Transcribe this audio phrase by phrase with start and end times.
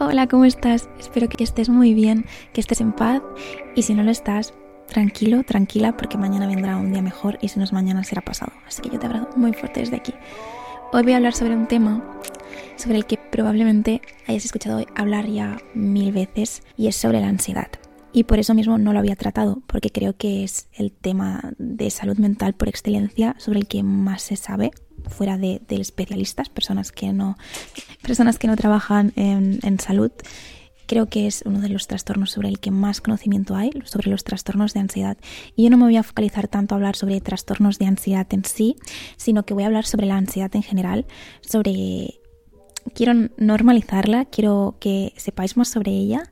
[0.00, 0.88] Hola, ¿cómo estás?
[1.00, 3.20] Espero que estés muy bien, que estés en paz
[3.74, 4.54] y si no lo estás,
[4.86, 8.52] tranquilo, tranquila, porque mañana vendrá un día mejor y si no es mañana será pasado.
[8.64, 10.14] Así que yo te abrazo muy fuerte desde aquí.
[10.92, 12.00] Hoy voy a hablar sobre un tema
[12.76, 17.66] sobre el que probablemente hayas escuchado hablar ya mil veces y es sobre la ansiedad.
[18.12, 21.90] Y por eso mismo no lo había tratado, porque creo que es el tema de
[21.90, 24.70] salud mental por excelencia sobre el que más se sabe
[25.08, 27.36] fuera de, especialistas, personas que no,
[28.02, 30.10] personas que no trabajan en, en salud.
[30.86, 34.24] Creo que es uno de los trastornos sobre el que más conocimiento hay, sobre los
[34.24, 35.18] trastornos de ansiedad.
[35.54, 38.44] Y yo no me voy a focalizar tanto a hablar sobre trastornos de ansiedad en
[38.46, 38.76] sí,
[39.18, 41.06] sino que voy a hablar sobre la ansiedad en general,
[41.40, 42.20] sobre...
[42.94, 46.22] Quiero normalizarla, quiero que sepáis más sobre ella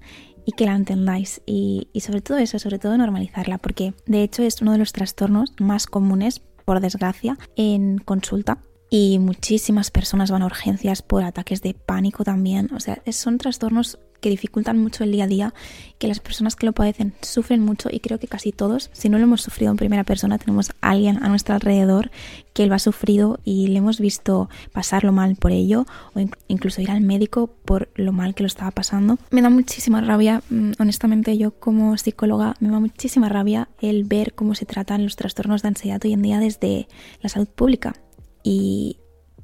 [0.46, 1.42] y que la entendáis.
[1.45, 4.92] Y, y, sobre todo eso, sobre todo normalizarla, porque de hecho es uno de los
[4.92, 8.59] trastornos más comunes por desgracia, en consulta.
[8.88, 12.70] Y muchísimas personas van a urgencias por ataques de pánico también.
[12.72, 15.55] O sea, son trastornos que dificultan mucho el día a día,
[15.98, 19.19] que las personas que lo padecen sufren mucho y creo que casi todos, si no
[19.19, 22.11] lo hemos sufrido en primera persona, tenemos a alguien a nuestro alrededor
[22.53, 26.91] que lo ha sufrido y le hemos visto pasarlo mal por ello o incluso ir
[26.91, 29.19] al médico por lo mal que lo estaba pasando.
[29.31, 34.34] Me da muchísima rabia, mm, honestamente yo como psicóloga, me da muchísima rabia el ver
[34.34, 36.89] cómo se tratan los trastornos de ansiedad hoy en día desde
[37.20, 37.95] la salud pública.
[38.42, 38.98] Y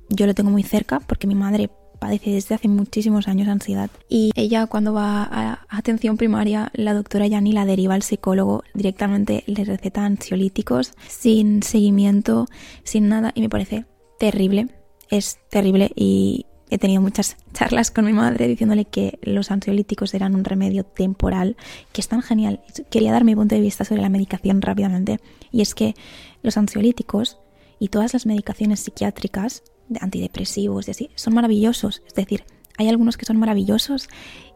[0.09, 1.70] yo lo tengo muy cerca porque mi madre
[2.03, 3.89] padece desde hace muchísimos años ansiedad.
[4.08, 9.45] Y ella cuando va a atención primaria, la doctora ya la deriva al psicólogo, directamente
[9.47, 12.48] le receta ansiolíticos sin seguimiento,
[12.83, 13.30] sin nada.
[13.36, 13.84] Y me parece
[14.19, 14.67] terrible,
[15.11, 20.34] es terrible y he tenido muchas charlas con mi madre diciéndole que los ansiolíticos eran
[20.34, 21.56] un remedio temporal,
[21.92, 22.62] que es tan genial.
[22.91, 25.20] Quería dar mi punto de vista sobre la medicación rápidamente.
[25.53, 25.95] Y es que
[26.42, 27.39] los ansiolíticos
[27.78, 29.62] y todas las medicaciones psiquiátricas
[30.00, 32.02] antidepresivos y así, son maravillosos.
[32.06, 32.44] Es decir,
[32.78, 34.08] hay algunos que son maravillosos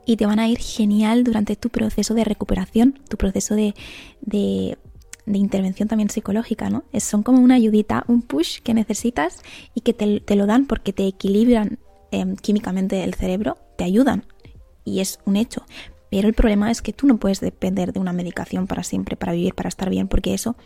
[0.06, 3.74] y te van a ir genial durante tu proceso de recuperación, tu proceso de,
[4.20, 4.78] de,
[5.26, 6.84] intervención también psicológica, ¿no?
[6.92, 9.42] Es, son como una ayudita, un push que necesitas
[9.74, 11.78] y que te, lo dan porque te equilibran
[12.12, 14.24] em, químicamente el cerebro, te ayudan
[14.84, 15.64] y es un hecho.
[16.08, 19.32] Pero el problema es que tú no puedes depender de una medicación para siempre, para
[19.32, 20.56] vivir, para estar bien, porque eso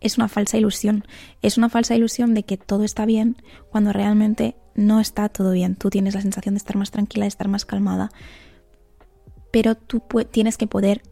[0.00, 1.04] es una falsa ilusión.
[1.42, 3.36] Es una falsa ilusión de que todo está bien
[3.70, 5.76] cuando realmente no está todo bien.
[5.76, 8.10] Tú tienes la sensación de estar más tranquila, de estar más calmada,
[9.52, 11.02] pero tú tienes que poder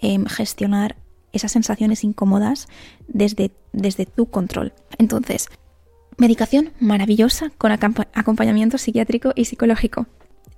[0.00, 0.96] em, gestionar
[1.32, 2.68] esas sensaciones incómodas
[3.06, 4.72] desde, desde tu control.
[4.98, 5.48] Entonces,
[6.16, 10.06] medicación maravillosa con acompañamiento psiquiátrico y psicológico.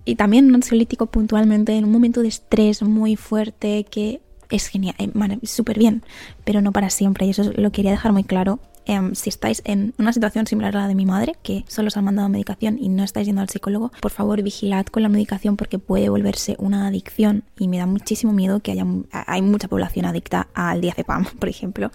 [0.04, 4.94] Y también un ansiolítico puntualmente en un momento de estrés muy fuerte que es genial,
[4.98, 6.02] eh, súper bien,
[6.44, 7.26] pero no para siempre.
[7.26, 8.60] Y eso lo quería dejar muy claro.
[8.86, 11.96] Em, si estáis en una situación similar a la de mi madre, que solo os
[11.96, 15.56] han mandado medicación y no estáis yendo al psicólogo, por favor vigilad con la medicación
[15.56, 20.06] porque puede volverse una adicción y me da muchísimo miedo que haya hay mucha población
[20.06, 21.92] adicta al diazepam, por ejemplo,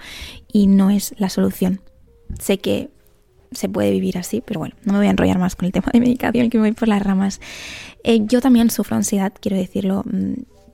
[0.51, 1.81] y no es la solución.
[2.39, 2.91] Sé que
[3.51, 5.87] se puede vivir así, pero bueno, no me voy a enrollar más con el tema
[5.91, 7.41] de medicación, que me voy por las ramas.
[8.03, 10.03] Eh, yo también sufro ansiedad, quiero decirlo.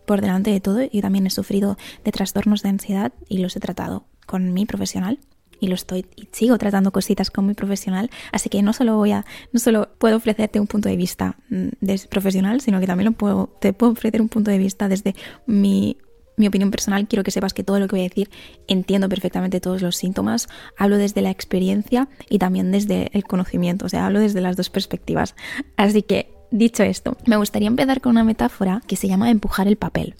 [0.02, 3.56] Mm, por delante de todo, yo también he sufrido de trastornos de ansiedad y los
[3.56, 5.20] he tratado con mi profesional
[5.60, 9.12] y lo estoy y sigo tratando cositas con mi profesional, así que no solo voy
[9.12, 13.14] a no solo puedo ofrecerte un punto de vista mm, de profesional, sino que también
[13.14, 15.98] puedo te puedo ofrecer un punto de vista desde mi
[16.38, 18.30] mi opinión personal, quiero que sepas que todo lo que voy a decir
[18.68, 20.48] entiendo perfectamente todos los síntomas,
[20.78, 24.70] hablo desde la experiencia y también desde el conocimiento, o sea, hablo desde las dos
[24.70, 25.36] perspectivas.
[25.78, 29.78] Así que Dicho esto, me gustaría empezar con una metáfora que se llama empujar el
[29.78, 30.16] papel.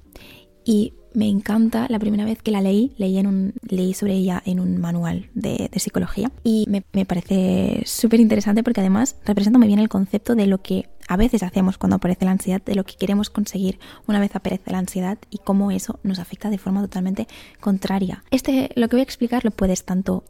[0.64, 5.30] Y me encanta, la primera vez que la leí, leí, sobre ella en un manual
[5.34, 10.36] de, psicología y me, me parece súper interesante porque además representa muy bien el concepto
[10.36, 13.80] de lo que a veces hacemos cuando aparece la ansiedad, de lo que queremos conseguir
[14.08, 17.28] una vez aparece la ansiedad y cómo eso nos afecta de forma totalmente
[17.60, 18.24] contraria.
[18.32, 20.24] Este, lo que voy a explicar lo puedes tanto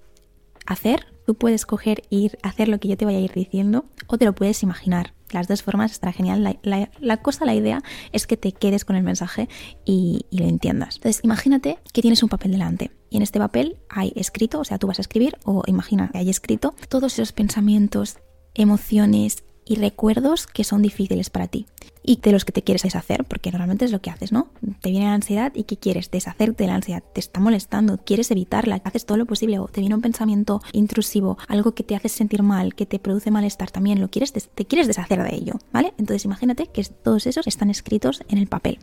[0.66, 4.18] hacer, tú puedes coger ir hacer lo que yo te vaya a ir diciendo o
[4.18, 5.14] te lo puedes imaginar.
[5.32, 6.60] Las dos formas estará genial.
[6.64, 7.82] La, cosa, la idea
[8.12, 9.50] es que te quedes con el mensaje
[9.86, 10.96] y, y, lo entiendas.
[10.98, 14.78] Entonces, imagínate que tienes un papel delante y en este papel hay escrito, o sea,
[14.78, 18.18] tú vas a escribir o imagina que hay escrito todos esos pensamientos,
[18.54, 21.66] emociones, y recuerdos que son difíciles para ti
[22.04, 24.50] y de los que te quieres deshacer, porque normalmente es lo que haces, ¿no?
[24.82, 26.12] Te viene la ansiedad y ¿qué quieres?
[26.12, 29.80] Deshacerte de la ansiedad, te está molestando, quieres evitarla, haces todo lo posible o te
[29.80, 34.02] viene un pensamiento intrusivo, algo que te hace sentir mal, que te produce malestar también,
[34.02, 35.94] lo quieres, te quieres deshacer de ello, ¿vale?
[35.98, 38.80] Entonces imagínate que todos esos están escritos en el papel.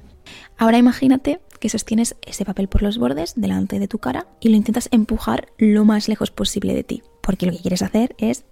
[0.57, 4.57] Ahora imagínate que sostienes ese papel por los bordes delante de tu cara y lo
[4.57, 8.45] intentas empujar lo más lejos posible de ti, porque lo que quieres hacer es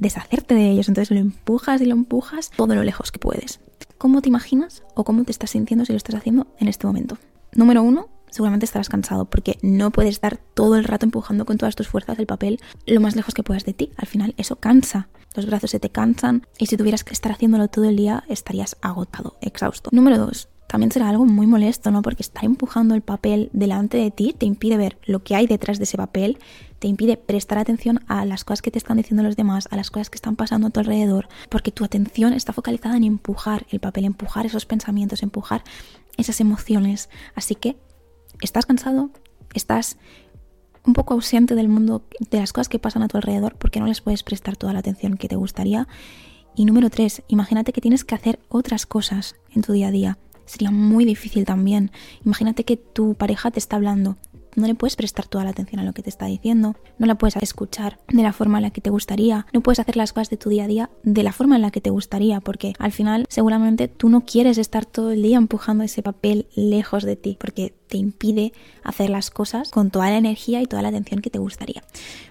[0.00, 0.88] deshacerte de ellos.
[0.88, 3.60] Entonces lo empujas y lo empujas todo lo lejos que puedes.
[3.98, 7.18] ¿Cómo te imaginas o cómo te estás sintiendo si lo estás haciendo en este momento?
[7.52, 11.76] Número uno, seguramente estarás cansado porque no puedes estar todo el rato empujando con todas
[11.76, 13.92] tus fuerzas el papel lo más lejos que puedas de ti.
[13.96, 15.08] Al final eso cansa.
[15.36, 18.76] Los brazos se te cansan y si tuvieras que estar haciéndolo todo el día estarías
[18.80, 19.90] agotado, exhausto.
[19.92, 22.00] Número dos, también será algo muy molesto, ¿no?
[22.00, 25.78] Porque estar empujando el papel delante de ti te impide ver lo que hay detrás
[25.78, 26.38] de ese papel,
[26.78, 29.90] te impide prestar atención a las cosas que te están diciendo los demás, a las
[29.90, 33.80] cosas que están pasando a tu alrededor, porque tu atención está focalizada en empujar el
[33.80, 35.64] papel, empujar esos pensamientos, empujar
[36.16, 37.10] esas emociones.
[37.34, 37.76] Así que,
[38.40, 39.10] ¿estás cansado?
[39.54, 39.96] ¿Estás
[40.86, 43.86] un poco ausente del mundo, de las cosas que pasan a tu alrededor, porque no
[43.86, 45.88] les puedes prestar toda la atención que te gustaría?
[46.54, 50.18] Y número tres, imagínate que tienes que hacer otras cosas en tu día a día
[50.50, 51.90] sería muy difícil también.
[52.24, 54.16] Imagínate que tu pareja te está hablando.
[54.56, 57.14] No le puedes prestar toda la atención a lo que te está diciendo, no la
[57.14, 60.28] puedes escuchar de la forma en la que te gustaría, no puedes hacer las cosas
[60.28, 62.90] de tu día a día de la forma en la que te gustaría, porque al
[62.90, 67.36] final seguramente tú no quieres estar todo el día empujando ese papel lejos de ti,
[67.38, 71.28] porque te impide hacer las cosas con toda la energía y toda la atención que
[71.28, 71.82] te gustaría.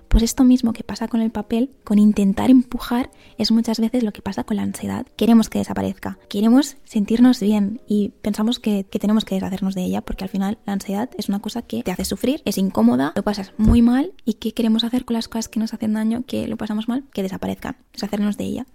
[0.08, 4.12] Pues esto mismo que pasa con el papel, con intentar empujar, es muchas veces lo
[4.12, 5.06] que pasa con la ansiedad.
[5.16, 10.24] Queremos que desaparezca, queremos sentirnos bien y pensamos que, tenemos que deshacernos de ella porque
[10.24, 13.54] al final la ansiedad es una cosa que te hace sufrir, es incómoda, lo pasas
[13.58, 16.58] muy mal y ¿qué queremos hacer con las cosas que nos hacen daño, que lo
[16.58, 17.04] pasamos mal?
[17.14, 18.66] Que desaparezcan, deshacernos de ella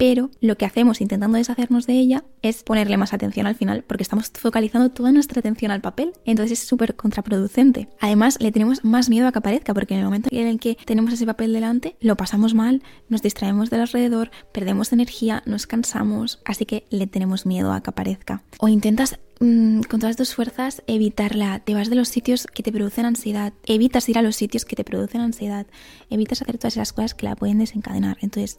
[0.00, 4.02] pero lo que hacemos intentando deshacernos de ella es ponerle más atención al final porque
[4.02, 7.90] estamos focalizando toda nuestra atención al papel, entonces es súper contraproducente.
[8.00, 10.78] Además, le tenemos más miedo a que aparezca porque en el momento en el que
[10.86, 16.40] tenemos ese papel delante, lo pasamos mal, nos distraemos del alrededor, perdemos energía, nos cansamos,
[16.46, 18.42] así que le tenemos miedo a que aparezca.
[18.58, 21.58] O intentas mm, con todas tus fuerzas evitarla.
[21.58, 23.52] Te vas de los sitios que te producen ansiedad.
[23.66, 25.66] Evitas ir a los sitios que te producen ansiedad.
[26.08, 28.16] Evitas hacer todas esas cosas que la pueden desencadenar.
[28.22, 28.58] Entonces,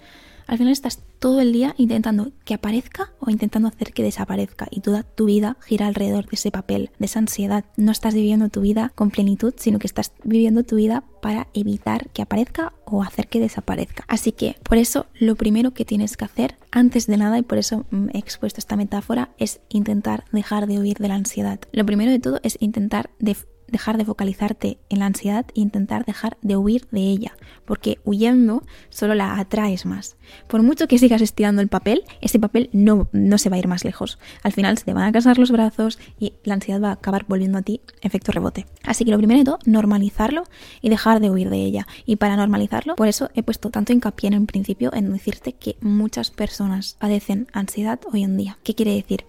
[0.52, 4.82] al final estás todo el día intentando que aparezca o intentando hacer que desaparezca y
[4.82, 7.64] toda tu vida gira alrededor de ese papel, de esa ansiedad.
[7.78, 12.10] No estás viviendo tu vida con plenitud, sino que estás viviendo tu vida para evitar
[12.10, 14.04] que aparezca o hacer que desaparezca.
[14.10, 17.58] Así que por eso lo primero que tienes que hacer antes de nada, y por
[17.58, 21.62] eso he expuesto esta metáfora, es intentar dejar de huir de la ansiedad.
[21.72, 23.38] Lo primero de todo es intentar de
[23.72, 28.64] dejar de focalizarte en la ansiedad e intentar dejar de huir de ella, porque huyendo
[28.90, 30.18] solo la atraes más.
[30.48, 33.68] Por mucho que sigas estirando el papel, ese papel no, no se va a ir
[33.68, 34.20] más lejos.
[34.44, 37.26] Al final se te van a casar los brazos y la ansiedad va a acabar
[37.28, 38.66] volviendo a ti efecto rebote.
[38.84, 40.44] Así que lo primero de todo, normalizarlo
[40.82, 41.88] y dejar de huir de ella.
[42.06, 45.78] Y para normalizarlo, por eso he puesto tanto hincapié en el principio en decirte que
[45.82, 48.58] muchas personas padecen ansiedad hoy en día.
[48.64, 49.26] ¿Qué quiere decir?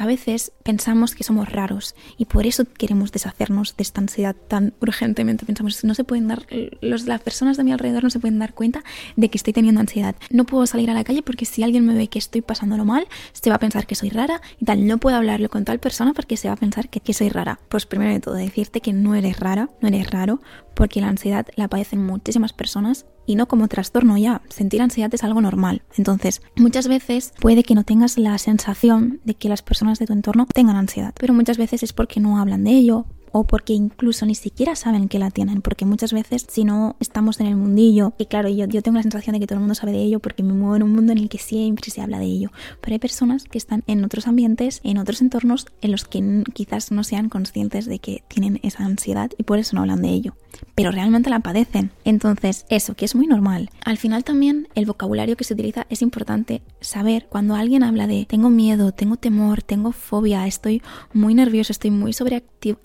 [0.00, 4.72] A veces pensamos que somos raros y por eso queremos deshacernos de esta ansiedad tan
[4.80, 5.44] urgentemente.
[5.44, 6.46] Pensamos, no se pueden dar,
[6.80, 8.82] los, las personas de mi alrededor no se pueden dar cuenta
[9.16, 10.16] de que estoy teniendo ansiedad.
[10.30, 13.08] No puedo salir a la calle porque si alguien me ve que estoy pasándolo mal,
[13.32, 14.86] se va a pensar que soy rara y tal.
[14.86, 17.60] No puedo hablarlo con tal persona porque se va a pensar que, que soy rara.
[17.68, 20.40] Pues primero de todo, decirte que no eres rara, no eres raro,
[20.72, 24.42] porque la ansiedad la padecen muchísimas personas y no como trastorno ya.
[24.48, 25.82] Sentir ansiedad es algo normal.
[25.96, 30.12] Entonces, muchas veces puede que no tengas la sensación de que las personas de tu
[30.12, 34.26] entorno tengan ansiedad, pero muchas veces es porque no hablan de ello, o porque incluso
[34.26, 38.12] ni siquiera saben que la tienen, porque muchas veces si no estamos en el mundillo,
[38.18, 40.20] y claro, yo, yo tengo la sensación de que todo el mundo sabe de ello
[40.20, 42.50] porque me muevo en un mundo en el que siempre se habla de ello,
[42.80, 46.90] pero hay personas que están en otros ambientes, en otros entornos en los que quizás
[46.90, 50.34] no sean conscientes de que tienen esa ansiedad y por eso no hablan de ello,
[50.74, 51.90] pero realmente la padecen.
[52.04, 53.70] Entonces, eso, que es muy normal.
[53.84, 58.26] Al final también el vocabulario que se utiliza es importante saber cuando alguien habla de
[58.26, 62.78] tengo miedo, tengo temor, tengo fobia, estoy muy nervioso, estoy muy sobreactivo,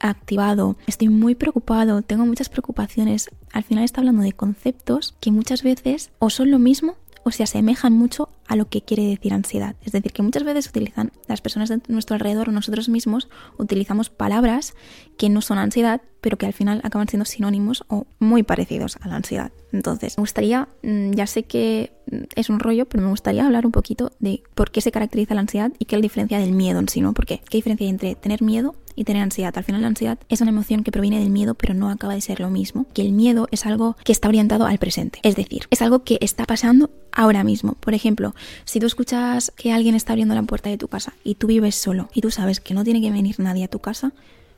[0.88, 3.30] estoy muy preocupado, tengo muchas preocupaciones.
[3.52, 7.42] Al final está hablando de conceptos que muchas veces o son lo mismo o se
[7.42, 9.76] asemejan mucho a lo que quiere decir ansiedad.
[9.84, 14.12] Es decir, que muchas veces utilizan las personas de nuestro alrededor o nosotros mismos utilizamos
[14.12, 14.76] palabras
[15.18, 19.08] que no son ansiedad, pero que al final acaban siendo sinónimos o muy parecidos a
[19.08, 19.52] la ansiedad.
[19.72, 23.66] Entonces, me gustaría, mm, ya sé que mm, es un rollo, pero me gustaría hablar
[23.66, 26.52] un poquito de por qué se caracteriza la ansiedad y qué es la diferencia del
[26.52, 27.14] miedo en sí, ¿no?
[27.14, 27.42] ¿Por qué?
[27.50, 29.58] ¿Qué diferencia hay entre tener miedo y tener ansiedad?
[29.58, 32.22] Al final la ansiedad es una emoción que proviene del miedo, pero no acaba de
[32.22, 32.86] ser lo mismo.
[32.94, 35.20] Que el miedo es algo que está orientado al presente.
[35.24, 37.74] Es decir, es algo que está pasando ahora mismo.
[37.74, 38.36] Por ejemplo,
[38.66, 41.76] si tú escuchas que alguien está abriendo la puerta de tu casa y tú vives
[41.76, 44.14] solo y tú sabes que no tiene que venir nadie a tu casa,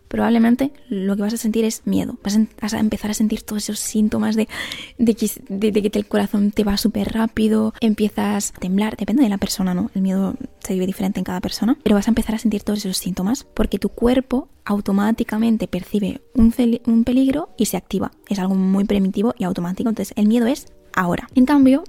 [0.07, 2.17] probablemente lo que vas a sentir es miedo.
[2.23, 4.47] Vas a, empezar a sentir todos esos síntomas de,
[4.97, 9.73] de, que, el corazón te va súper rápido, empiezas a temblar, depende de la persona,
[9.73, 9.91] ¿no?
[9.95, 12.79] El miedo se vive diferente en cada persona, pero vas a empezar a sentir todos
[12.79, 16.53] esos síntomas porque tu cuerpo automáticamente percibe un,
[16.85, 18.11] un peligro y se activa.
[18.27, 19.89] Es algo muy primitivo y automático.
[19.89, 21.27] Entonces el miedo es ahora.
[21.35, 21.83] En cambio,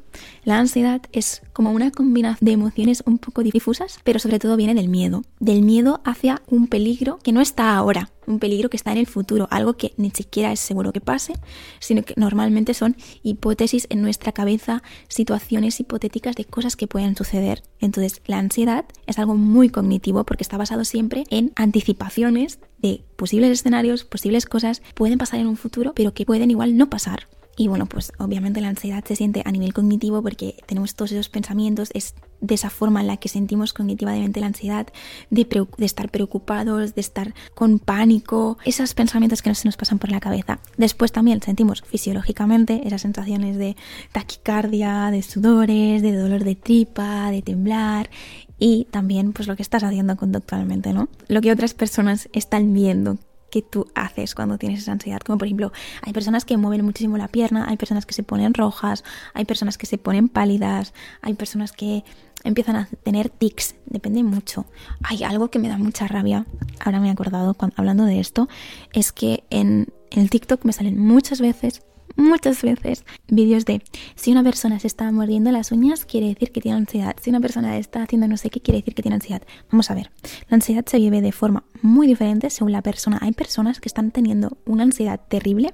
[0.45, 4.75] la ansiedad es como una combinación de emociones un poco difusas, pero sobre todo viene
[4.75, 8.93] del miedo, del miedo hacia un peligro que no está ahora, un peligro que está
[8.93, 11.35] en el futuro, algo que ni siquiera es seguro que pase,
[11.81, 17.62] sino que normalmente son hipótesis en nuestra cabeza, situaciones hipotéticas de cosas que pueden suceder.
[17.81, 23.50] Entonces, la ansiedad es algo muy cognitivo porque está basado siempre en anticipaciones de posibles
[23.50, 27.27] escenarios, posibles cosas, pueden pasar en un futuro, pero que pueden igual no pasar.
[27.58, 31.28] Y bueno, pues obviamente la ansiedad se siente a nivel cognitivo porque tenemos todos esos
[31.28, 34.86] pensamientos, es de esa forma en la que sentimos cognitivamente la ansiedad,
[35.30, 35.44] de,
[35.78, 40.20] estar preocupados, de estar con pánico, esos pensamientos que no se nos pasan por la
[40.20, 40.60] cabeza.
[40.76, 43.76] Después también sentimos fisiológicamente esas sensaciones de
[44.12, 48.08] taquicardia, de sudores, de dolor de tripa, de temblar
[48.56, 51.08] y también pues lo que estás haciendo conductualmente, ¿no?
[51.26, 53.18] Lo que otras personas están viendo
[53.50, 55.21] que tú haces cuando tienes esa ansiedad.
[55.21, 58.55] Como por ejemplo, hay personas que mueven muchísimo la pierna, hay personas que se ponen
[58.55, 62.05] rojas, hay personas que se ponen pálidas, hay personas que
[62.45, 64.67] empiezan a tener tics, depende mucho.
[65.02, 66.47] Hay algo que me da mucha rabia,
[66.81, 68.49] ahora me he acordado cuando, hablando de esto,
[68.93, 71.83] es que en el TikTok me salen muchas veces
[72.18, 73.80] muchas veces vídeos de
[74.16, 77.40] si una persona se está mordiendo las uñas quiere decir que tiene ansiedad, si una
[77.40, 79.42] persona está haciendo no sé qué quiere decir que tiene ansiedad.
[79.70, 80.10] Vamos a ver,
[80.50, 83.18] la ansiedad se vive de forma muy diferente según la persona.
[83.22, 85.72] Hay personas que están teniendo una ansiedad terrible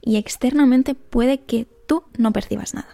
[0.00, 2.88] y externamente puede que tú no percibas nada.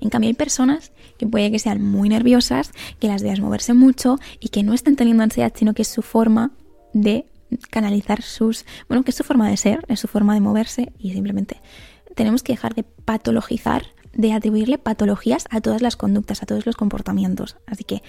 [0.00, 4.18] En cambio, hay personas que puede que sean muy nerviosas, que las veas moverse mucho
[4.40, 6.52] y que no estén teniendo ansiedad, sino que es su forma
[6.92, 7.26] de
[7.70, 11.12] canalizar sus, bueno, que es su forma de ser, es su forma de moverse y
[11.12, 11.60] simplemente
[12.16, 16.74] tenemos que dejar de patologizar, de atribuirle patologías a todas las conductas, a todos los
[16.74, 17.56] comportamientos.
[17.66, 18.02] Así que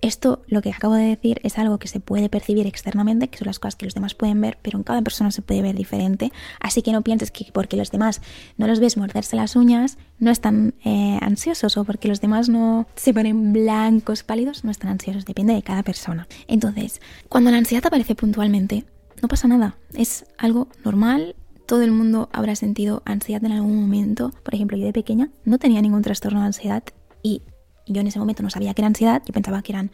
[0.00, 3.46] esto, lo que acabo de decir, es algo que se puede percibir externamente, que son
[3.46, 6.30] las cosas que los demás pueden ver, pero en cada persona se puede ver diferente.
[6.60, 8.20] Así que no pienses que porque los demás
[8.58, 12.86] no los ves morderse las uñas, no están eh, ansiosos, o porque los demás no
[12.94, 15.24] se ponen blancos, pálidos, no están ansiosos.
[15.24, 16.28] Depende de cada persona.
[16.46, 18.84] Entonces, cuando la ansiedad aparece puntualmente,
[19.20, 19.76] no pasa nada.
[19.94, 21.34] Es algo normal,
[21.68, 24.32] todo el mundo habrá sentido ansiedad en algún momento.
[24.42, 26.82] Por ejemplo, yo de pequeña no tenía ningún trastorno de ansiedad
[27.22, 27.42] y
[27.86, 29.90] yo en ese momento no sabía que era ansiedad, yo pensaba que eran,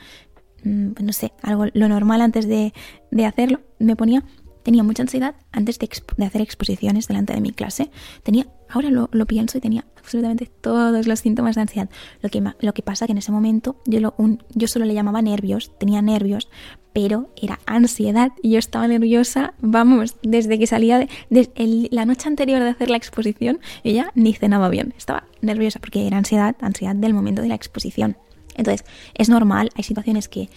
[0.62, 2.72] mm, pues no sé, algo lo normal antes de,
[3.10, 3.60] de hacerlo.
[3.80, 4.22] Me ponía
[4.62, 5.88] tenía mucha ansiedad antes de,
[6.24, 7.90] hacer exposiciones delante de mi clase.
[8.22, 11.90] Tenía, ahora lo, pienso y tenía absolutamente todos los síntomas de ansiedad.
[12.22, 14.14] Lo que, lo que pasa que en ese momento yo, lo,
[14.54, 16.48] yo solo le llamaba nervios, tenía nervios,
[16.94, 22.62] pero era ansiedad y yo estaba nerviosa, vamos, desde que salía de, la noche anterior
[22.62, 27.12] de hacer la exposición, ya ni cenaba bien, estaba nerviosa porque era ansiedad, ansiedad del
[27.12, 28.16] momento de la exposición.
[28.56, 30.48] Entonces, es normal, hay situaciones que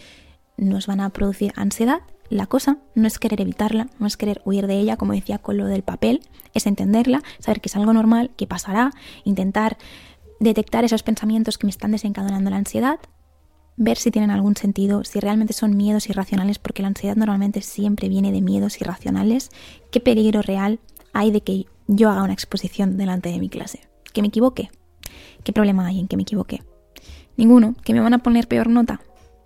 [0.55, 4.67] nos van a producir ansiedad la cosa no es querer evitarla, no es querer huir
[4.67, 6.21] de ella, como decía con lo del papel,
[6.53, 8.91] es entenderla, saber que es algo normal, que pasará,
[9.23, 9.77] intentar
[10.39, 12.99] detectar esos pensamientos que me están desencadenando la ansiedad,
[13.77, 18.09] ver si tienen algún sentido, si realmente son miedos irracionales, porque la ansiedad normalmente siempre
[18.09, 19.51] viene de miedos irracionales,
[19.91, 20.79] qué peligro real
[21.13, 24.69] hay de que yo haga una exposición delante de mi clase, que me equivoque,
[25.43, 26.63] qué problema hay en que me equivoque,
[27.37, 28.99] ninguno, que me van a poner peor nota,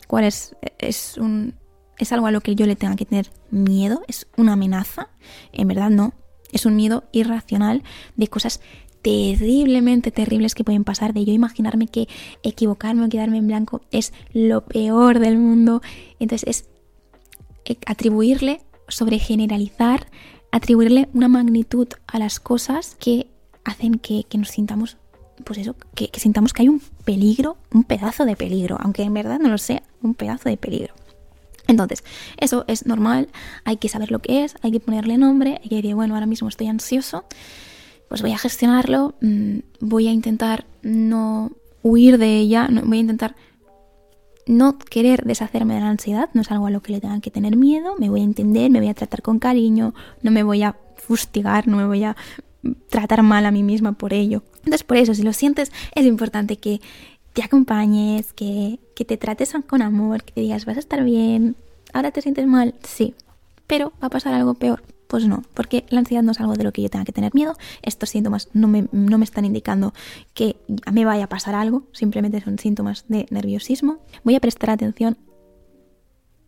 [0.07, 1.55] cuál es, es un,
[1.97, 5.09] es algo a lo que yo le tenga que tener miedo, es una amenaza,
[5.51, 6.13] en verdad no,
[6.53, 7.83] es un miedo irracional
[8.15, 8.61] de cosas
[9.01, 12.07] terriblemente terribles que pueden pasar, de yo imaginarme que
[12.43, 15.81] equivocarme o quedarme en blanco es lo peor del mundo.
[16.19, 16.65] Entonces es
[17.65, 20.07] eh, atribuirle, sobre generalizar,
[20.51, 23.27] atribuirle una magnitud a las cosas que
[23.63, 24.97] hacen que, nos sintamos,
[25.45, 29.13] pues eso, que, que sintamos que hay un peligro, un pedazo de peligro, aunque en
[29.13, 30.93] verdad no lo sea, un pedazo de peligro.
[31.67, 32.03] Entonces,
[32.37, 33.29] eso es normal,
[33.63, 36.25] hay que saber lo que es, hay que ponerle nombre, hay que decir, bueno, ahora
[36.25, 37.23] mismo estoy ansioso,
[38.11, 43.37] pues voy a gestionarlo, mm, voy a intentar no huir de ella, voy a intentar
[44.45, 47.31] no querer deshacerme de la ansiedad, no es algo a lo que le tengan que
[47.31, 50.61] tener miedo, me voy a entender, me voy a tratar con cariño, no me voy
[50.61, 52.17] a fustigar, no me voy a
[52.89, 54.43] tratar mal a mí misma por ello.
[54.57, 56.81] Entonces, por eso, si lo sientes, es importante que
[57.31, 61.55] te acompañes, que, que te trates con amor, que te digas, vas a estar bien,
[61.93, 63.15] ahora te sientes mal, sí,
[63.67, 64.83] pero va a pasar algo peor.
[65.11, 67.35] Pues no, porque la ansiedad no es algo de lo que yo tenga que tener
[67.35, 67.57] miedo.
[67.81, 69.93] Estos síntomas no me, no me están indicando
[70.33, 70.55] que
[70.89, 73.97] me vaya a pasar algo, simplemente son síntomas de nerviosismo.
[74.23, 75.17] Voy a prestar atención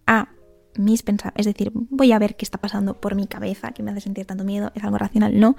[0.08, 0.30] a
[0.78, 3.92] mis pensamientos, es decir, voy a ver qué está pasando por mi cabeza, que me
[3.92, 5.58] hace sentir tanto miedo, es algo racional, no.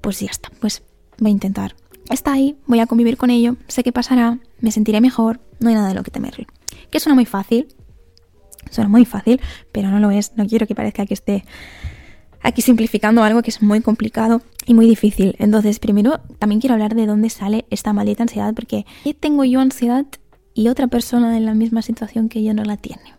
[0.00, 0.82] Pues ya está, pues
[1.20, 1.76] voy a intentar
[2.10, 5.76] está ahí, voy a convivir con ello, sé qué pasará, me sentiré mejor, no hay
[5.76, 6.48] nada de lo que temerle.
[6.90, 7.68] Que suena muy fácil,
[8.70, 9.40] suena muy fácil,
[9.70, 11.44] pero no lo es, no quiero que parezca que esté
[12.46, 15.34] aquí simplificando algo que es muy complicado y muy difícil.
[15.38, 18.86] Entonces, primero también quiero hablar de dónde sale esta maldita ansiedad, porque
[19.18, 20.06] tengo yo ansiedad
[20.54, 23.14] y otra persona en la misma situación que yo no la tiene?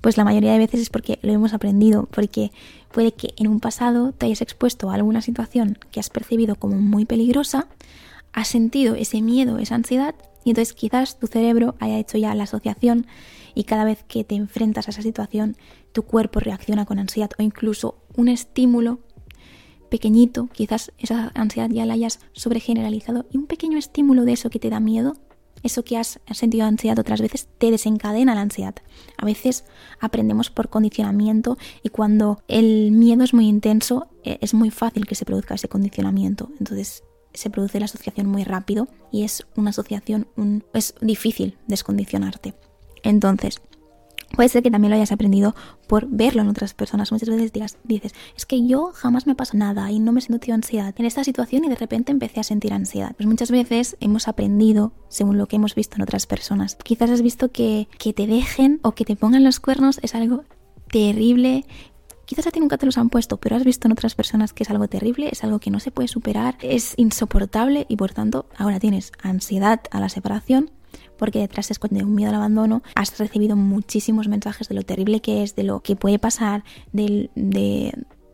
[0.00, 2.52] Pues la mayoría de veces es porque lo hemos aprendido, porque
[2.90, 6.76] puede que en un pasado te hayas expuesto a alguna situación que has percibido como
[6.76, 7.68] muy peligrosa,
[8.32, 12.44] has sentido ese miedo, esa ansiedad, y entonces quizás tu cerebro haya hecho ya la
[12.44, 13.06] asociación
[13.54, 15.56] y cada vez que te enfrentas a esa situación,
[15.92, 19.00] tu cuerpo reacciona con ansiedad o incluso un estímulo
[19.90, 24.58] pequeñito, quizás esa ansiedad ya la hayas sobregeneralizado y un pequeño estímulo de eso que
[24.58, 25.16] te da miedo
[25.64, 28.74] eso que has sentido ansiedad otras veces te desencadena la ansiedad.
[29.16, 29.64] A veces
[29.98, 35.14] aprendemos por condicionamiento y cuando el miedo es muy intenso e, es muy fácil que
[35.14, 36.50] se produzca ese condicionamiento.
[36.58, 37.02] Entonces
[37.32, 40.28] se produce la asociación muy rápido y es una asociación,
[40.74, 42.54] es difícil descondicionarte.
[43.02, 43.60] Entonces,
[44.36, 45.54] Puede ser que también lo hayas aprendido
[45.86, 47.12] por verlo en otras personas.
[47.12, 50.34] Muchas veces digas, dices, es que yo jamás me pasa nada y no me siento
[50.52, 53.14] ansiedad en esta situación y de repente empecé a sentir ansiedad.
[53.16, 56.76] Pues muchas veces hemos aprendido según lo que hemos visto en otras personas.
[56.82, 60.44] Quizás has visto que, que te dejen o que te pongan los cuernos es algo
[60.90, 61.64] terrible,
[62.26, 64.62] Quizás a ti nunca te los han puesto, pero has visto en otras personas que
[64.62, 68.46] es algo terrible, es algo que no se puede superar, es insoportable y por tanto
[68.56, 70.70] ahora tienes ansiedad a la separación
[71.16, 75.20] porque detrás es de un miedo al abandono has recibido muchísimos mensajes de lo terrible
[75.20, 77.30] que es, de lo que puede pasar, de,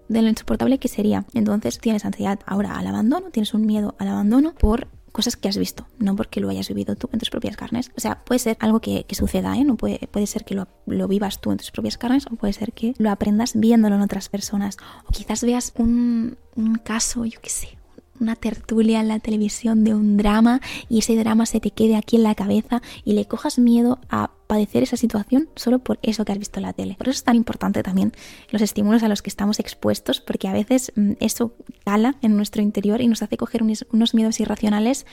[0.09, 1.25] lo insoportable que sería.
[1.35, 5.59] Entonces tienes ansiedad ahora al abandono, tienes un miedo al abandono por cosas que has
[5.59, 7.91] visto, no porque lo hayas vivido tú en tus propias carnes.
[7.97, 9.65] O sea, puede ser algo que, suceda, ¿eh?
[9.65, 12.53] No puede, puede ser que lo, lo, vivas tú en tus propias carnes o puede
[12.53, 14.77] ser que lo aprendas viéndolo en otras personas.
[15.09, 17.80] O quizás veas un, un caso, yo qué sé,
[18.21, 22.17] una tertulia en la televisión de un drama y ese drama se te quede aquí
[22.17, 26.33] en la cabeza y le cojas miedo a padecer esa situación solo por eso que
[26.33, 26.97] has visto en la tele.
[26.99, 28.13] Por eso es tan importante también
[28.51, 32.63] los estímulos a los que estamos expuestos, porque a veces mm, eso cala en nuestro
[32.63, 35.07] interior y nos hace coger unos miedos irracionales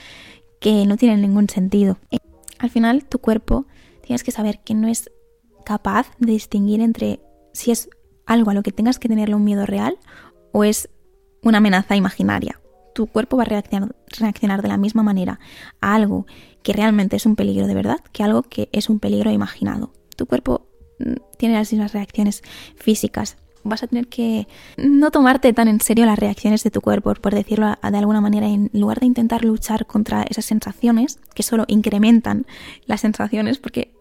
[0.59, 1.97] que no tienen ningún sentido.
[2.11, 2.17] Eh,
[2.59, 3.67] al final, tu cuerpo
[4.03, 5.11] tienes que saber que no es
[5.65, 7.19] capaz de distinguir entre
[7.53, 7.89] si es
[8.25, 9.97] algo a lo que tengas que tenerle un miedo real
[10.51, 10.89] o es
[11.43, 12.59] una amenaza imaginaria
[12.97, 15.39] tu cuerpo va a reaccionar, de la misma manera
[15.81, 16.25] a algo
[16.63, 19.93] que realmente es un peligro de verdad que algo que es un peligro imaginado.
[20.15, 20.65] Tu cuerpo
[20.97, 22.41] mm, tiene las mismas reacciones
[22.75, 23.37] físicas.
[23.63, 27.35] Vas a tener que no tomarte tan en serio las reacciones de tu cuerpo, por
[27.35, 32.47] decirlo de alguna manera, en lugar de intentar luchar contra esas sensaciones que solo incrementan
[32.87, 33.93] las sensaciones, porque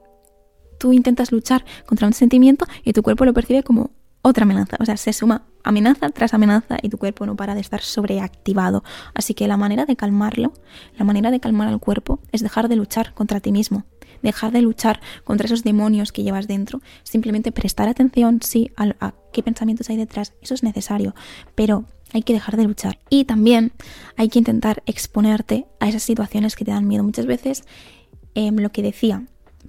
[0.79, 3.91] tú intentas luchar contra un sentimiento y tu cuerpo lo percibe como
[4.27, 4.77] otra amenaza.
[4.81, 8.85] O sea, se suma amenaza tras amenaza y tu cuerpo no para de estar sobreactivado.
[9.15, 10.53] Así que la manera de calmarlo,
[10.97, 13.85] la manera de calmar al cuerpo es dejar de luchar contra ti mismo,
[14.23, 19.43] dejar de luchar contra esos demonios que llevas dentro, simplemente prestar atención, sí, a, qué
[19.43, 21.15] pensamientos hay detrás, eso es necesario,
[21.55, 22.99] pero hay que dejar de luchar.
[23.11, 23.73] Y también
[24.17, 27.03] hay que intentar exponerte a esas situaciones que te dan miedo.
[27.03, 27.65] Muchas veces,
[28.35, 29.25] em, lo que decía,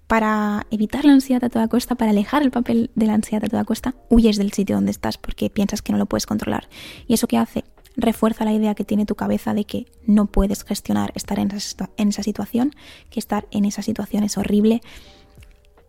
[0.08, 3.50] para evitar la ansiedad a toda costa, para alejar el papel de la ansiedad a
[3.50, 6.70] toda costa, huyes del sitio donde estás porque piensas que no lo puedes controlar.
[7.08, 7.66] ¿Y eso qué hace?
[7.98, 12.24] Refuerza la idea que tiene tu cabeza de que no puedes gestionar estar en esa,
[12.24, 12.74] situación,
[13.10, 14.82] que estar en esa situación es horrible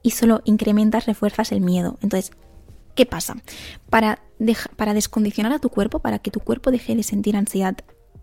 [0.02, 1.98] y solo incrementas, refuerzas el miedo.
[2.02, 2.33] Entonces,
[2.96, 3.37] ¿qué pasa?
[3.88, 4.20] Para,
[4.76, 7.76] para descondicionar a tu cuerpo, para que tu cuerpo deje de sentir ansiedad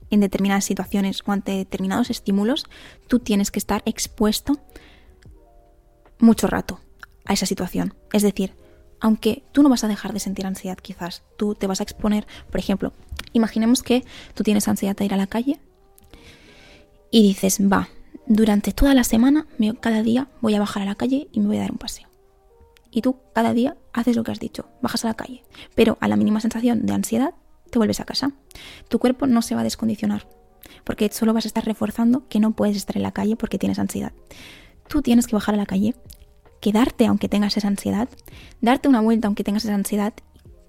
[0.09, 2.65] en determinadas situaciones o ante determinados estímulos,
[3.07, 4.59] tú tienes que estar expuesto
[6.19, 6.79] mucho rato
[7.25, 7.93] a esa situación.
[8.13, 8.53] Es decir,
[8.99, 12.25] aunque tú no vas a dejar de sentir ansiedad quizás, tú te vas a exponer,
[12.49, 12.93] por ejemplo,
[13.33, 15.59] imaginemos que tú tienes ansiedad de ir a la calle
[17.11, 17.89] y dices, va,
[18.27, 19.47] durante toda la semana,
[19.79, 22.07] cada día voy a bajar a la calle y me voy a dar un paseo.
[22.91, 25.43] Y tú cada día haces lo que has dicho, bajas a la calle,
[25.75, 27.33] pero a la mínima sensación de ansiedad
[27.69, 28.31] te vuelves a casa.
[28.87, 30.27] Tu cuerpo no se va a descondicionar,
[30.83, 33.79] porque solo vas a estar reforzando que no puedes estar en la calle porque tienes
[33.79, 34.13] ansiedad
[34.87, 35.95] tú tienes que bajar a la calle,
[36.61, 38.09] quedarte aunque tengas esa ansiedad,
[38.61, 40.13] darte una vuelta aunque tengas esa ansiedad.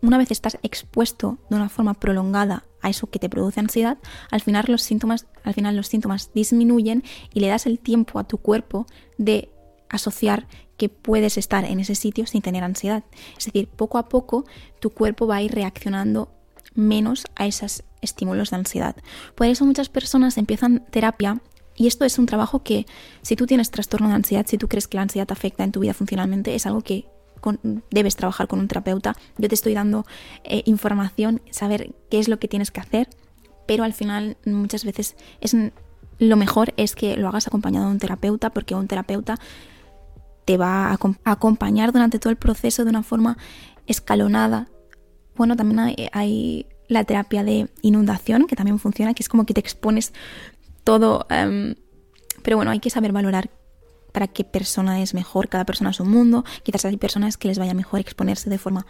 [0.03, 3.99] Una vez estás expuesto de una forma prolongada a eso que te produce ansiedad,
[4.31, 7.03] al final los síntomas, al final los síntomas disminuyen
[7.33, 8.87] y le das el tiempo a tu cuerpo
[9.19, 9.51] de
[9.89, 13.05] asociar que puedes estar en ese sitio sin tener ansiedad.
[13.39, 14.45] Es decir, poco a poco
[14.81, 16.31] tu cuerpo va a ir reaccionando
[16.75, 18.97] menos a esos estímulos de ansiedad.
[19.35, 21.41] Por eso muchas personas empiezan terapia
[21.77, 22.87] y esto es un trabajo que,
[23.23, 25.81] si tú tienes trastorno de ansiedad, si tú crees que la ansiedad afecta en tu
[25.81, 27.07] vida funcionalmente, es algo que
[27.91, 29.15] debes trabajar con un terapeuta.
[29.39, 30.05] Yo te estoy dando
[30.45, 33.09] eh, información, saber qué es lo que tienes que hacer,
[33.67, 35.55] pero al final muchas veces es
[36.19, 39.39] lo mejor es que lo hagas acompañado de un terapeuta, porque un terapeuta
[40.45, 43.37] te va a acompañar durante todo el proceso de una forma
[43.87, 44.69] escalonada,
[45.37, 49.61] Bueno, también hay, la terapia de inundación, que también funciona, que es como que te
[49.61, 50.15] expones
[50.87, 51.27] todo.
[51.29, 51.75] Em,
[52.43, 53.51] pero bueno, hay que saber valorar
[54.13, 56.45] para qué persona es mejor, cada persona es un mundo.
[56.63, 58.87] Quizás hay personas que les vaya mejor exponerse de forma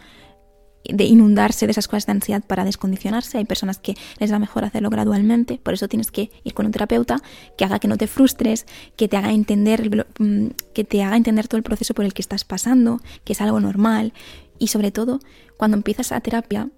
[0.85, 3.39] de inundarse de esas cosas de ansiedad para descondicionarse.
[3.39, 6.71] Hay personas que les va mejor hacerlo gradualmente, por eso tienes que ir con un
[6.71, 7.17] terapeuta
[7.57, 11.47] que haga que no te frustres, que te haga entender, mm, que te haga entender
[11.47, 14.13] todo el proceso por el que estás pasando, que es algo normal.
[14.59, 15.19] Y sobre todo,
[15.57, 16.69] cuando empiezas a terapia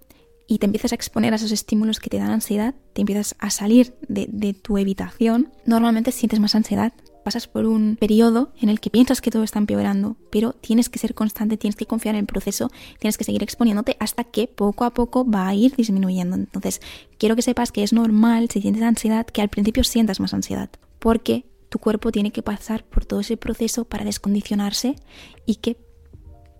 [0.49, 3.51] y te empiezas a exponer a esos estímulos que te dan ansiedad, te empiezas a
[3.51, 6.91] salir de, de tu evitación, normalmente sientes más ansiedad,
[7.23, 10.97] pasas por un periodo en el que piensas que todo está empeorando, pero tienes que
[10.97, 14.85] ser constante, tienes que confiar en el proceso, tienes que seguir exponiéndote hasta que poco
[14.85, 16.35] a poco va a ir disminuyendo.
[16.35, 16.81] Entonces,
[17.19, 20.71] quiero que sepas que es normal si tienes ansiedad que al principio sientas más ansiedad,
[20.97, 24.95] porque tu cuerpo tiene que pasar por todo ese proceso para descondicionarse
[25.45, 25.77] y que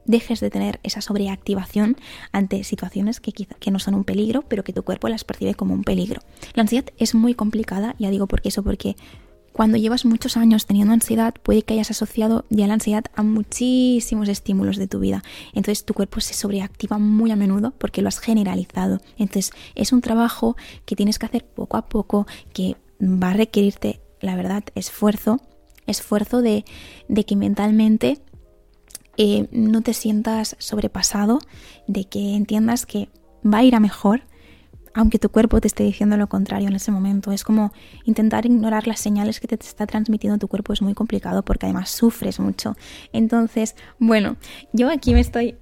[0.09, 1.95] dejes de tener esa sobreactivación
[2.31, 5.53] ante situaciones que, quizá, que no son un peligro, pero que tu cuerpo las percibe
[5.53, 6.21] como un peligro.
[6.55, 8.95] La ansiedad es muy complicada, ya digo por eso, porque
[9.53, 14.29] cuando llevas muchos años teniendo ansiedad, puede que hayas asociado ya la ansiedad a muchísimos
[14.29, 15.23] estímulos de tu vida.
[15.53, 19.01] Entonces tu cuerpo se sobreactiva muy a menudo porque lo has generalizado.
[19.17, 24.01] Entonces es un trabajo que tienes que hacer poco a poco, que va a requerirte,
[24.21, 25.39] la verdad, esfuerzo,
[25.87, 26.65] esfuerzo de,
[27.07, 28.21] de que mentalmente
[29.21, 31.39] eh, no te sientas sobrepasado,
[31.87, 33.09] de que entiendas que
[33.45, 34.21] va a ir a mejor,
[34.93, 37.33] aunque tu cuerpo te esté diciendo lo contrario en ese momento.
[37.33, 37.73] Es como
[38.05, 41.89] intentar ignorar las señales que te está transmitiendo tu cuerpo es muy complicado porque además
[41.89, 42.77] sufres mucho.
[43.11, 44.37] Entonces, bueno,
[44.71, 45.57] yo aquí me estoy...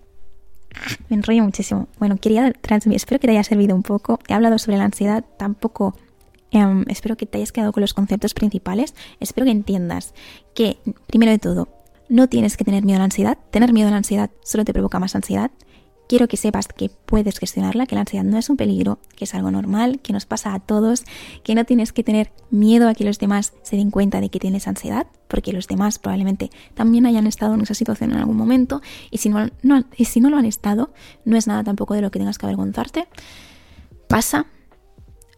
[1.09, 1.87] Me enrollo muchísimo.
[1.97, 4.19] Bueno, quería transmitir, espero que te haya servido un poco.
[4.27, 5.97] He hablado sobre la ansiedad, tampoco...
[6.51, 8.93] Em, espero que te hayas quedado con los conceptos principales.
[9.19, 10.13] Espero que entiendas
[10.53, 11.67] que, primero de todo,
[12.09, 13.37] no tienes que tener miedo a la ansiedad.
[13.51, 15.51] Tener miedo a la ansiedad solo te provoca más ansiedad.
[16.07, 19.35] Quiero que sepas que puedes gestionarla, que la ansiedad no es un peligro, que es
[19.35, 21.03] algo normal, que nos pasa a todos,
[21.43, 24.39] que no tienes que tener miedo a que los demás se den cuenta de que
[24.39, 28.81] tienes ansiedad, porque los demás probablemente también hayan estado en esa situación en algún momento,
[29.11, 29.49] y si no,
[29.97, 30.93] y si no lo han estado,
[31.25, 33.09] no es nada tampoco de lo que tengas que avergonzarte.
[34.07, 34.45] Pasa,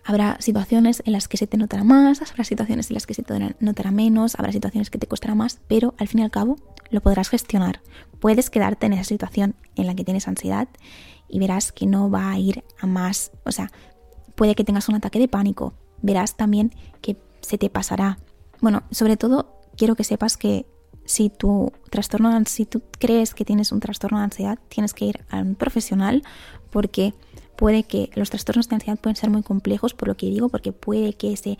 [0.10, 3.22] Habrá situaciones en las que se te notará más, habrá situaciones en las que se
[3.22, 6.56] te notará menos, habrá situaciones que te costará más, pero al fin y al cabo
[6.90, 7.80] lo podrás gestionar.
[8.20, 10.68] Puedes quedarte en esa situación en la que tienes ansiedad
[11.28, 13.34] y verás que no va a ir a más.
[13.46, 13.72] O sea,
[14.34, 15.76] puede que tengas un ataque de pánico.
[16.02, 18.18] Verás también que se te pasará.
[18.62, 20.66] Bueno, sobre todo quiero que sepas que
[21.06, 25.24] si tu trastorno, si tú crees que tienes un trastorno de ansiedad, tienes que ir
[25.30, 26.24] a un profesional
[26.72, 27.14] porque
[27.60, 30.72] puede que los trastornos de ansiedad pueden ser muy complejos, por lo que digo, porque
[30.72, 31.58] puede que ese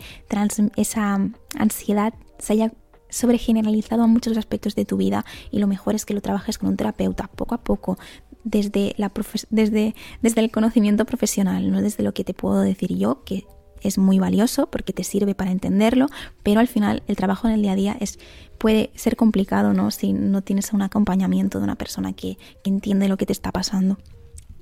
[0.78, 1.20] esa
[1.58, 2.72] ansiedad se haya
[3.10, 6.70] sobregeneralizado a muchos aspectos de tu vida y lo mejor es que lo trabajes con
[6.70, 7.98] un terapeuta poco a poco,
[8.46, 9.12] desde, la
[9.50, 13.46] desde, desde el conocimiento profesional, no desde lo que te puedo decir yo, que
[13.82, 16.08] es muy valioso porque te sirve para entenderlo,
[16.44, 18.20] pero al final el trabajo en el día a día es,
[18.58, 19.92] puede ser complicado ¿no?
[19.92, 23.98] si no tienes un acompañamiento de una persona que entiende lo que te está pasando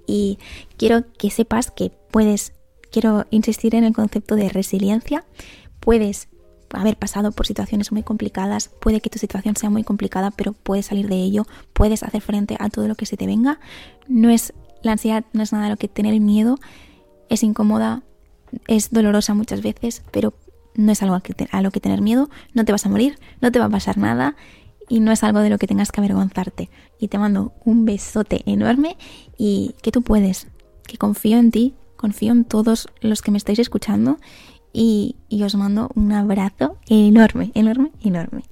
[0.08, 0.40] y
[0.78, 2.54] quiero que sepas que puedes,
[2.92, 5.26] quiero insistir en el concepto de resiliencia,
[5.80, 6.30] puedes
[6.72, 10.88] haber pasado por situaciones muy complicadas, puede que tu situación sea muy complicada, pero puedes
[10.88, 13.60] salir de ello, puedes hacer frente a todo lo que se te venga.
[14.08, 16.60] No es la ansiedad no es nada de lo que tener miedo,
[17.30, 18.04] es incómoda,
[18.68, 20.34] es dolorosa muchas veces, pero
[20.76, 23.52] no es algo a, a lo que tener miedo, no te vas a morir, no
[23.52, 24.36] te va a pasar nada
[24.90, 26.70] y no es algo de lo que tengas que avergonzarte.
[27.00, 28.98] Y te mando un besote enorme
[29.38, 30.48] y que tú puedes,
[30.86, 34.18] que confío en ti, confío en todos los que me estáis escuchando
[34.74, 38.44] y, y os mando un abrazo enorme, enorme, enorme.